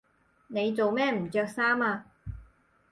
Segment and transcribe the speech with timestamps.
[0.47, 2.05] 你做咩唔着衫呀？